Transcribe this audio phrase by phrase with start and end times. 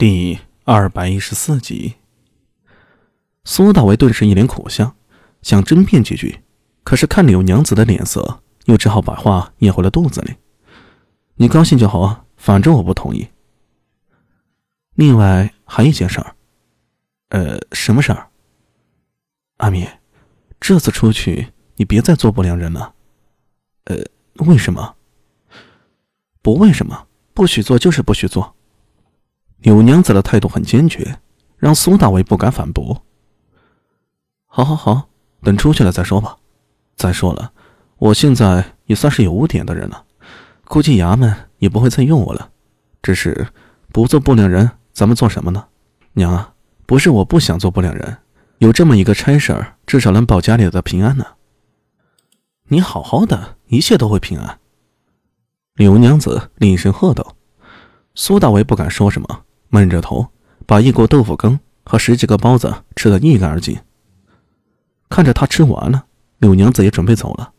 [0.00, 1.96] 第二百一十四集，
[3.44, 4.96] 苏大为顿时一脸苦相，
[5.42, 6.40] 想争辩几句，
[6.82, 10.36] 可是看柳娘子的脸色，又只好把话咽回了肚子里。
[11.34, 13.28] 你高兴就好啊，反正我不同意。
[14.94, 16.34] 另外还有一件事儿，
[17.28, 18.30] 呃，什么事儿？
[19.58, 19.86] 阿米，
[20.58, 22.94] 这次出去你别再做不良人了。
[23.84, 23.98] 呃，
[24.46, 24.96] 为什么？
[26.40, 28.56] 不为什么，不许做就是不许做。
[29.62, 31.18] 柳娘子的态度很坚决，
[31.58, 33.02] 让苏大为不敢反驳。
[34.46, 35.08] 好好好，
[35.42, 36.36] 等出去了再说吧。
[36.96, 37.52] 再说了，
[37.98, 40.04] 我现在也算是有污点的人了，
[40.64, 42.50] 估计衙门也不会再用我了。
[43.02, 43.48] 只是
[43.92, 45.66] 不做不良人，咱们做什么呢？
[46.14, 46.54] 娘啊，
[46.86, 48.18] 不是我不想做不良人，
[48.58, 51.24] 有这么一个差事儿，至少能保家里的平安呢。
[52.68, 54.58] 你好好的，一切都会平安。
[55.74, 57.36] 柳娘子厉声喝道。
[58.14, 59.44] 苏大为不敢说什么。
[59.70, 60.28] 闷着头，
[60.66, 63.80] 把一锅豆腐羹和十几个包子吃得一干二净。
[65.08, 66.04] 看着他吃完了，
[66.38, 67.52] 柳娘子也准备走了。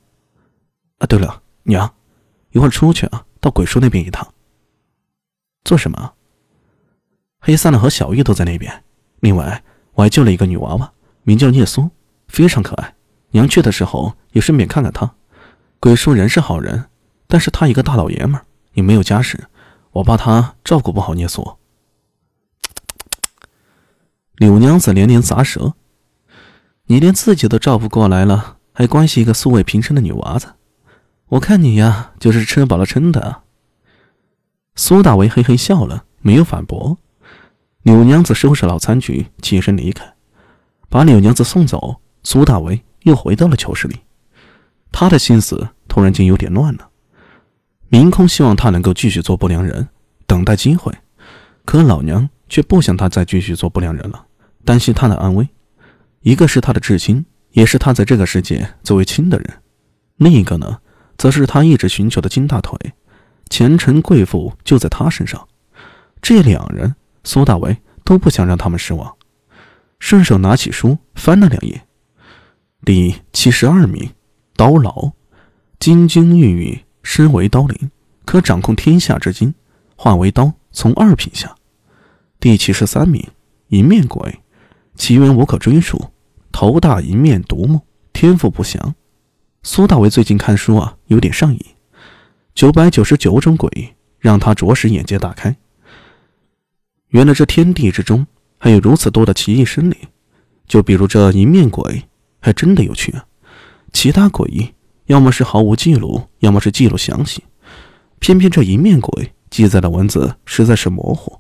[1.00, 1.92] 啊，对了，娘，
[2.52, 4.28] 一会儿出去啊，到鬼叔那边一趟。
[5.64, 6.14] 做什么？
[7.40, 8.84] 黑三郎和小玉都在那边。
[9.22, 10.92] 另外，我还救了一个女娃娃，
[11.24, 11.90] 名叫聂苏，
[12.28, 12.96] 非常可爱。
[13.32, 15.10] 娘去的时候也顺便看看她。
[15.80, 16.86] 鬼叔人是好人，
[17.28, 19.48] 但是他一个大老爷们儿，也没有家室，
[19.92, 21.58] 我怕他照顾不好聂苏。
[24.42, 25.76] 柳娘子连连咂舌
[26.90, 30.48] ：“你连自己都照不过来了，还关心一个素未平生的女娃子？
[31.28, 33.44] 我看你呀，就是吃饱了撑的。”
[34.74, 36.98] 苏大为嘿嘿笑了，没有反驳。
[37.84, 40.12] 柳娘子收拾老餐具，起身离开，
[40.90, 41.98] 把柳娘子送走。
[42.24, 43.98] 苏大为又回到了囚室里，
[44.92, 46.90] 他的心思突然间有点乱了。
[47.90, 49.88] 明空希望他能够继续做不良人，
[50.26, 50.92] 等待机会，
[51.64, 54.26] 可老娘却不想他再继续做不良人了。
[54.64, 55.48] 担心他的安危，
[56.22, 59.48] 一个是他的至亲，也是他在这个世界最为亲的人；
[60.18, 60.80] 另一个呢，
[61.18, 62.78] 则是他一直寻求的金大腿，
[63.50, 65.48] 前程贵妇就在他身上。
[66.22, 69.16] 这两人，苏大为都不想让他们失望。
[70.00, 71.82] 顺手拿起书翻了两页，
[72.86, 74.10] 第七十二名，
[74.56, 75.12] 刀牢，
[75.80, 77.92] 金睛玉玉，身为刀灵，
[78.26, 79.54] 可掌控天下之金，
[79.96, 81.56] 化为刀，从二品下。
[82.40, 83.24] 第七十三名，
[83.68, 84.40] 一面鬼。
[84.96, 86.12] 奇缘无可追溯，
[86.52, 87.82] 头大一面独目，
[88.14, 88.94] 天赋不详。
[89.64, 91.60] 苏大为最近看书啊，有点上瘾。
[92.54, 95.56] 九百九十九种鬼让他着实眼界大开。
[97.10, 98.26] 原来这天地之中
[98.58, 99.98] 还有如此多的奇异生灵，
[100.68, 102.04] 就比如这一面鬼，
[102.40, 103.26] 还真的有趣啊。
[103.94, 104.74] 其他鬼
[105.06, 107.44] 要么是毫无记录，要么是记录详细，
[108.20, 111.40] 偏偏这一面鬼记载的文字实在是模糊。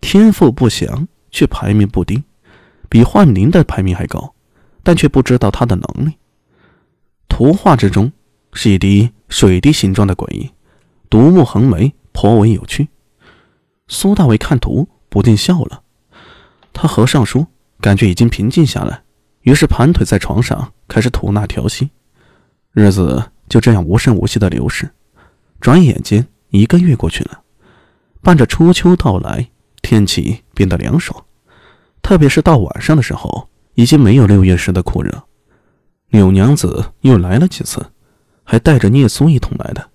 [0.00, 2.22] 天赋不详，却排名不低。
[2.90, 4.34] 比幻灵的排名还高，
[4.82, 6.18] 但却不知道他的能力。
[7.28, 8.12] 图画之中
[8.52, 10.52] 是一滴水滴形状的鬼，
[11.08, 12.88] 独目横眉，颇为有趣。
[13.86, 15.82] 苏大伟看图不禁笑了。
[16.72, 17.46] 他合上书，
[17.80, 19.02] 感觉已经平静下来，
[19.42, 21.90] 于是盘腿在床上开始吐纳调息。
[22.72, 24.90] 日子就这样无声无息的流逝，
[25.60, 27.42] 转眼间一个月过去了。
[28.20, 29.48] 伴着初秋到来，
[29.80, 31.24] 天气变得凉爽。
[32.10, 35.22] 特别是到晚上的时候，已经没有六月时的酷热。
[36.08, 37.92] 柳娘子又来了几次，
[38.42, 39.90] 还带着聂苏一同来的。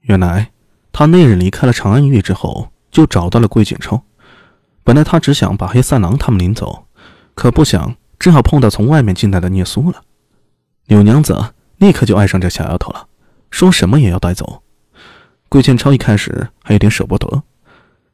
[0.00, 0.52] 原来，
[0.90, 4.02] 他那日离开了长安狱之后，就找到了桂锦超。
[4.82, 6.86] 本来他只想把黑三郎他们领走，
[7.34, 10.00] 可不想正好碰到从外面进来的聂苏了。
[10.86, 11.38] 柳娘子
[11.76, 13.06] 立刻就爱上这小丫头了，
[13.50, 14.62] 说什么也要带走。
[15.50, 17.42] 桂建超一开始还有点舍不得，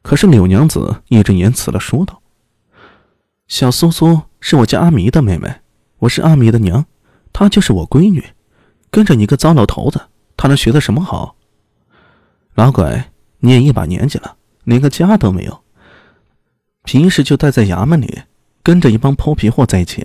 [0.01, 2.17] 可是柳娘子义正言辞地说道。
[3.51, 5.53] 小苏苏是我家阿弥的妹妹，
[5.97, 6.85] 我是阿弥的娘，
[7.33, 8.23] 她就是我闺女。
[8.89, 9.99] 跟着你个糟老头子，
[10.37, 11.35] 她能学的什么好？
[12.55, 13.03] 老鬼，
[13.39, 15.63] 你也一把年纪了，连个家都没有，
[16.85, 18.21] 平时就待在衙门里，
[18.63, 20.01] 跟着一帮泼皮货在一起。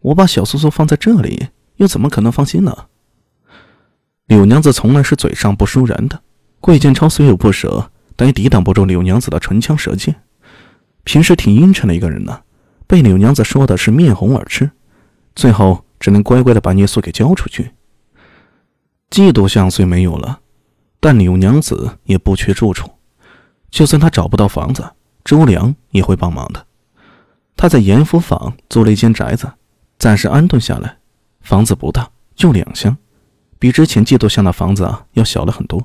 [0.00, 2.86] 我把小苏苏放在这里，又怎么可能放心呢？
[4.26, 6.20] 柳娘子从来是嘴上不输人的，
[6.58, 10.22] 桂建超虽有不舍，但也抵挡不住柳娘子的唇枪舌剑。
[11.04, 12.40] 平时挺阴沉的一个人呢。
[12.94, 14.70] 被柳娘子说的是面红耳赤，
[15.34, 17.72] 最后只能乖乖的把聂苏给交出去。
[19.10, 20.38] 嫉妒相虽没有了，
[21.00, 22.88] 但柳娘子也不缺住处，
[23.68, 24.88] 就算她找不到房子，
[25.24, 26.64] 周良也会帮忙的。
[27.56, 29.50] 他在严福坊租了一间宅子，
[29.98, 30.98] 暂时安顿下来。
[31.40, 32.96] 房子不大，就两厢，
[33.58, 35.84] 比之前嫉妒相的房子啊要小了很多。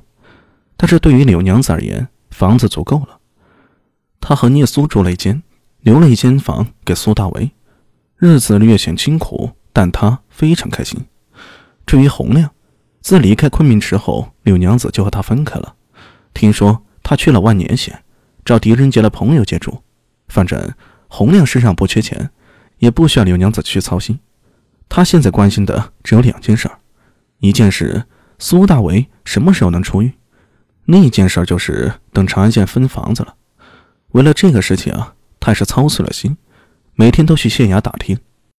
[0.76, 3.18] 但是对于柳娘子而言，房子足够了。
[4.20, 5.42] 他和聂苏住了一间，
[5.82, 7.52] 留了一间房给苏大为，
[8.16, 11.06] 日子略显清苦，但他非常开心。
[11.86, 12.50] 至于洪亮，
[13.00, 15.74] 自离开昆明之后，柳娘子就和他分开了。
[16.34, 18.02] 听说他去了万年县，
[18.44, 19.82] 找狄仁杰的朋友借住。
[20.28, 20.72] 反正
[21.08, 22.30] 洪亮身上不缺钱，
[22.78, 24.20] 也不需要柳娘子去操心。
[24.88, 26.78] 他现在关心的只有两件事儿：
[27.38, 28.04] 一件事，
[28.38, 30.10] 苏大为什么时候能出狱；
[30.84, 33.34] 另一件事就是等长安县分房子了。
[34.12, 35.14] 为了这个事情啊，
[35.50, 36.36] 但是操碎了心，
[36.94, 38.16] 每天都去县衙打听